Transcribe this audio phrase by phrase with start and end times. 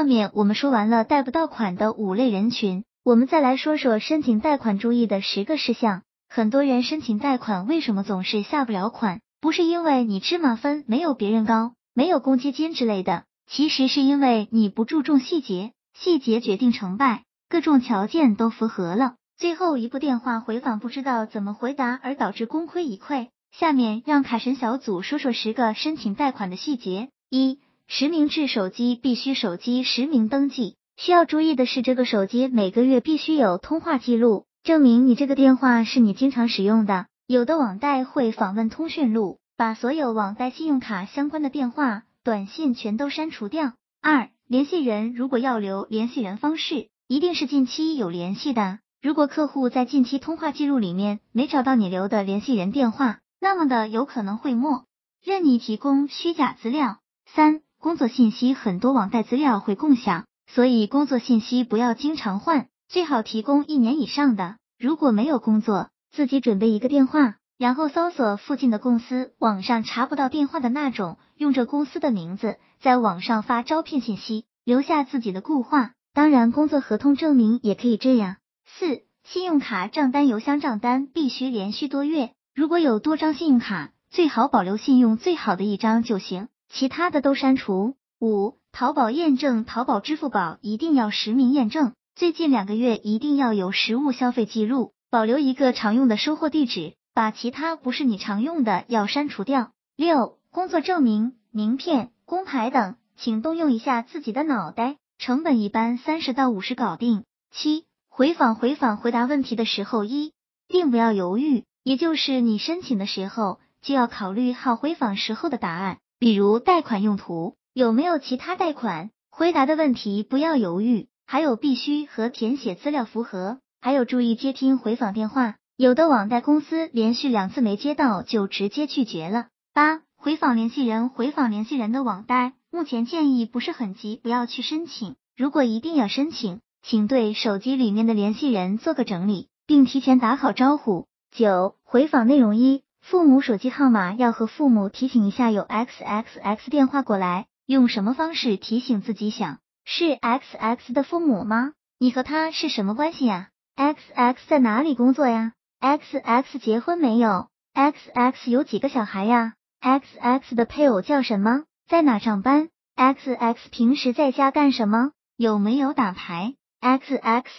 [0.00, 6.04] 下面我们说完了贷不到款的五类人群，我们再来说说申请贷款注意的十个事项。
[6.26, 9.20] 很多人申请贷款为什么总是下不了款？
[9.42, 23.28] 不是因为你芝麻分没有别人高，没有公积金之类的，其实是因为你不注重细节，细节决定成败，各种条件都符合了，最后一步电话回访不知道怎么回答而导致功亏一篑。
[23.52, 27.10] 下面让卡神小组说说十个申请贷款的细节。
[27.28, 27.60] 一、
[27.92, 34.46] 实名制手机必须手机实名登记，需要注意的是，这个手机每个月必须有通话记录。
[34.62, 37.06] 证明你这个电话是你经常使用的。
[37.26, 43.72] 有的网贷会访问通讯录，把所有网贷信用卡相关的电话、短信全都删除掉。
[44.00, 48.78] 二、联系人如果要留联系人方式，一定是近期有联系的。
[49.02, 54.84] 如果客户在近期通话记录里面没找到你留的联系人电话，那么的有可能会默
[55.24, 56.98] 认你提供虚假资料。
[57.26, 62.66] 三、工作信息很多网贷资料会共享，所以工作信息不要经常换。
[62.90, 64.58] 最好提供一年以上的。
[64.78, 75.92] 如果没有工作，自己准备一个电话，然后搜索附近的公司，网上查不到电话的那种，用这公司的名字在网上发招聘信息，留下自己的固话。
[76.12, 78.36] 当然，工作合同证明也可以这样。
[78.66, 82.32] 四、信用卡账单、邮箱账单必须连续多月。
[82.54, 87.96] 如果有多张信用卡，最好保留信用最好的一张就行，其他的都删除。
[88.20, 91.94] 五、淘宝验证，淘宝、支付宝一定要实名验证。
[92.14, 99.72] 最近两个月一定要有实物消费记录，保留一个常用的收货地址，把其他不是你常用的要删除掉。
[99.96, 107.24] 六、工作证明、名片、工牌等，请动用一下自己的脑袋，成本一般三十到五十搞定。
[107.50, 110.34] 七、回访回访回答问题的时候，一
[110.68, 121.08] 定不要犹豫，也就是你申请的时候就要考虑好回访时候的答案，比如贷款用途有没有其他贷款，回答的问题不要犹豫。
[121.26, 129.46] 还有必须和填写资料符合，还有注意接听回访电话，有的网贷公司连续两次没接到就直接拒绝了。
[129.72, 135.16] 八、回访联系人，回访联系人的网贷，目前建议不是很急，不要去申请。
[135.34, 141.06] 如果一定要申请，请对手机里面的联系人做个整理，并提前打好招呼。
[141.30, 149.58] 九、回访内容一，父母手机号码要和父母提醒一下有 X X X 电话过来，用什么方式提醒自己想。
[149.84, 151.72] 是 X X 的父母吗？
[151.98, 161.64] 你和他是什么关系呀？X X 在哪里工作呀？X X 结婚没有？X X 有几个小孩呀？X X 的配偶叫什么？
[161.88, 165.12] 在哪上班？X X 平时在家干什么？
[165.36, 167.50] 有没有打牌？X X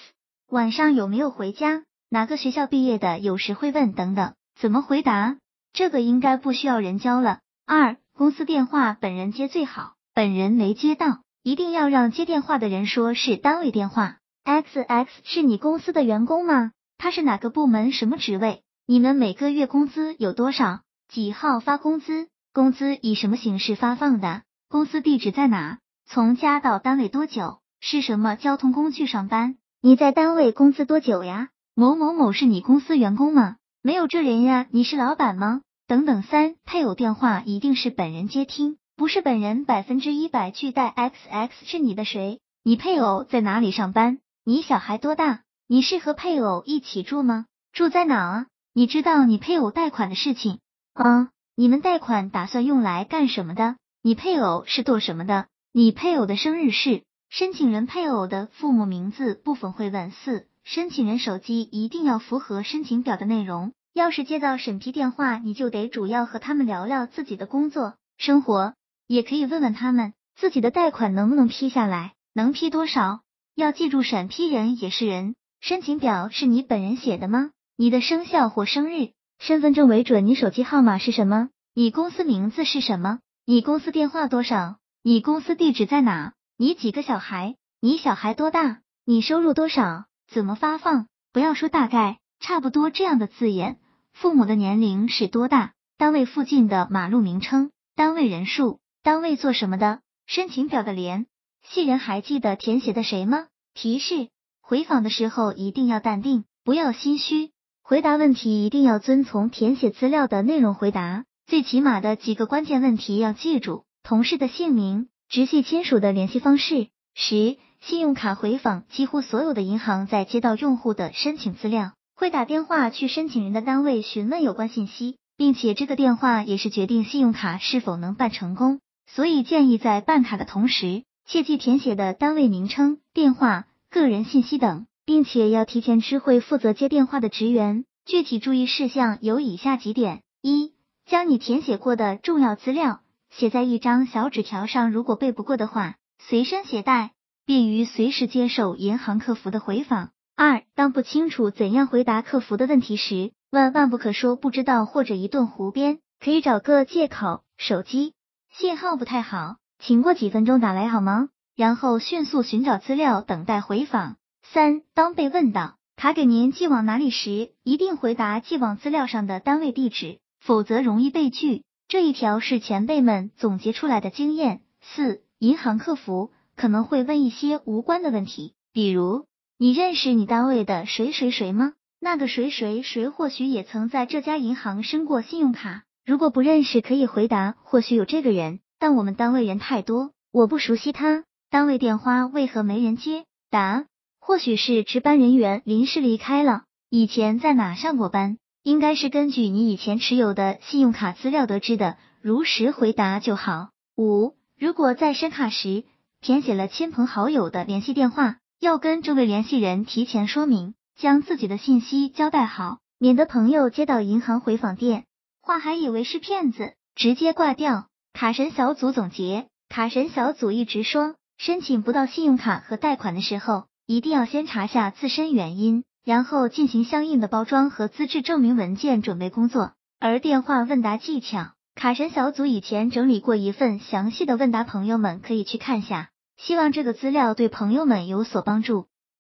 [0.48, 1.84] 晚上有没有回家？
[2.10, 3.20] 哪个学校毕业的？
[3.20, 5.38] 有时会问等等，怎么回答？
[5.74, 7.40] 这个应该不需要人教了。
[7.66, 11.24] 二，公司电话本人接最好，本人没接到。
[11.42, 14.18] 一定要让接电话的人说是单位电话。
[14.44, 16.74] X X 是你公司的员工吗？
[17.00, 17.92] 他是哪个部门？
[17.92, 18.62] 什么职位？
[18.86, 20.82] 你们每个月工资有多少？
[21.08, 22.28] 几号发工资？
[22.54, 24.44] 工资以什么形式发放的？
[24.70, 25.80] 公司地址在哪？
[26.06, 27.62] 从家到单位多久？
[27.80, 29.56] 是什么交通工具上班？
[29.82, 31.50] 你在单位工资多久呀？
[31.74, 33.56] 某某某是你公司员工吗？
[33.84, 34.68] 没有这人呀？
[34.70, 35.62] 你是老板吗？
[35.88, 36.22] 等等。
[36.22, 38.78] 三配偶电话一定是本人接听。
[38.96, 42.40] 不是本人百分之一百拒贷，X X 是你的谁？
[42.64, 44.20] 你配偶在哪里上班？
[44.46, 45.42] 你小孩多大？
[45.68, 47.48] 你是和配偶一起住吗？
[47.74, 48.46] 住在哪啊？
[48.72, 50.60] 你知道你配偶贷款的事情？
[50.94, 53.78] 啊，你们贷款打算用来干什么的？
[54.04, 55.48] 你配偶是做什么的？
[55.74, 57.02] 你配偶的生日是？
[57.30, 60.12] 申请人配偶的父母名字部分会问。
[60.12, 63.74] 四，申请人手机一定要符合申请表的内容。
[63.94, 68.74] 要是接到审批电话，你就得主要和他们聊聊自己的工作生活。
[69.08, 73.22] 也可以问问他们自己的贷款能不能批下来，能批多少？
[73.56, 75.36] 要记住，审批人也是人。
[75.60, 77.52] 申请表是你本人写的吗？
[77.76, 80.26] 你的生肖或生日、身份证为准。
[80.26, 81.50] 你手机号码是什么？
[81.74, 83.20] 你公司名字是什么？
[83.46, 84.78] 你公司电话多少？
[85.04, 86.34] 你公司地址在哪？
[86.56, 87.58] 你几个小孩？
[87.82, 88.82] 你小孩多大？
[89.04, 90.06] 你收入多少？
[90.34, 91.08] 怎么发放？
[91.34, 93.80] 不要说大概，差不多这样的字眼。
[94.14, 95.74] 父母的年龄是多大？
[95.98, 97.70] 单位附近的马路名称？
[97.98, 98.80] 单位人数？
[99.04, 100.00] 单位做什么的？
[100.28, 101.26] 申请表的联
[101.68, 103.48] 系人还记得填写的谁吗？
[103.74, 104.30] 提示：
[104.62, 107.52] 回访的时候一定要淡定，不要心虚。
[107.84, 116.88] 回答问题一定要遵从填写资料的内容回答，最起码的几个关键问题要记住：同事的姓名、直系亲属的联系方式。
[117.14, 128.80] 十、信用卡回访，几乎所有的银行在接到用户的申请资料，会打电话去申请人的单位询问有关信息，并且这个电话也是决定信用卡是否能办成功。
[129.08, 137.84] 所以建议在办卡的同时，切记填写的单位名称、电话、个人信息等，并且要提前知会负责接电话的职员。
[138.06, 140.74] 具体注意事项有以下几点：一、
[141.06, 143.02] 将你填写过的重要资料
[143.32, 147.12] 写在一张小纸条上，如果背不过的话，随身携带，
[147.46, 150.12] 便于随时接受银行客服的回访。
[150.36, 158.14] 二、当不清楚怎样回答客服的问题时，万万不可说不知道或者一顿胡编，可以找个借口，手机
[158.50, 161.30] 信号不太好，请过几分钟打来好吗？
[161.56, 164.16] 然后迅速寻找资料，等待回访。
[164.42, 171.64] 三、当被问到卡给您寄往哪里时，一定回答寄往资料上的单位地址，否则容易被拒。
[171.88, 174.62] 这一条是前辈们总结出来的经验。
[174.82, 179.26] 四、银行客服可能会问一些无关的问题，比如
[179.58, 181.74] 你认识你单位的谁谁谁吗？
[182.00, 185.86] 那个谁谁谁或许也曾在这家银行申过信用卡。
[186.06, 191.24] 如果不认识，可以回答或许有这个人，但我们单位人太多，我不熟悉他。
[191.50, 193.26] 单位电话为何没人接？
[193.50, 193.86] 答：
[194.20, 196.66] 或许是值班人员临时离开了。
[196.92, 198.38] 以前在哪上过班？
[198.62, 203.70] 应该是根据你以前持有的信用卡资料得知的，如实回答就好。
[203.98, 205.86] 五，如果在申卡时
[206.22, 210.76] 填写了亲朋好友的联系电话，要跟这位联系人提前说明。
[210.96, 215.06] 将自己的信息交代好，免得朋友接到银行回访电
[215.42, 217.88] 话还以为是骗子，直接挂掉。
[218.14, 229.72] 卡神小组总结：卡神小组一直说，申请不到信用卡和贷款的时候，一定要先查下自身原因，然后进行相应的包装和资质证明文件准备工作。
[230.00, 236.11] 而电话问答技巧，卡神小组以前整理过一份详细的问答，朋友们可以去看下。
[236.44, 238.88] 希望这个资料对朋友们有所帮助。